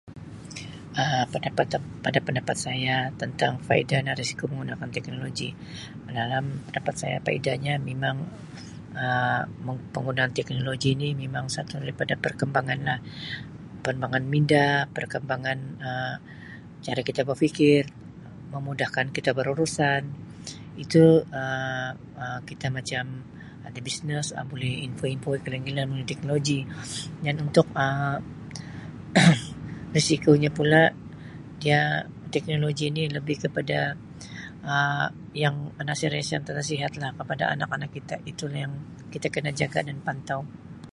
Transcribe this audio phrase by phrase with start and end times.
[1.01, 5.49] Um Pendapat- Pada pendapat saya tentang faedah dan risiko menggunakan teknologi,
[6.19, 8.17] dalam pendapat saya faedahnya mimang
[9.03, 12.99] Um penggunaan teknologi ni mimang satu daripada perkembangan lah,
[13.85, 14.65] perkembangan minda,
[14.97, 15.59] perkembangan
[15.89, 16.17] Um
[16.85, 17.81] cara kota berfikir,
[18.53, 20.01] memudahkan kita berurusan
[20.83, 21.03] itu
[21.39, 21.91] Um
[22.49, 23.03] kita macam
[23.67, 26.59] ada business boleh info-info iklan-iklan melalui teknologi
[27.23, 28.17] dan untuk Um
[29.95, 30.83] risikonya pula
[31.61, 31.81] dia
[32.33, 33.79] teknologi ni lebih kepada
[34.71, 35.07] Um
[35.45, 37.43] yang anasir-anasir yang tidak sihatlah untuk
[37.79, 38.73] anak kita, itulah yang
[39.13, 40.41] kita kena jaga dan pantau.